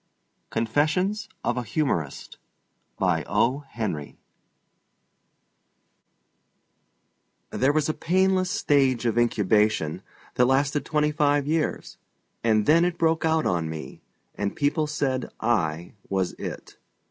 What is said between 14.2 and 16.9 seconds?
and people said I was It.